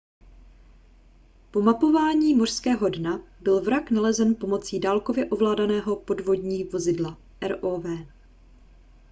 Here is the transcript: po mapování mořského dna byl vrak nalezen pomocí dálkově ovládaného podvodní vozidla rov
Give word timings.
po 1.51 1.61
mapování 1.61 2.35
mořského 2.35 2.89
dna 2.89 3.21
byl 3.41 3.61
vrak 3.61 3.91
nalezen 3.91 4.35
pomocí 4.35 4.79
dálkově 4.79 5.25
ovládaného 5.29 5.95
podvodní 5.95 6.63
vozidla 6.63 7.17
rov 7.47 7.85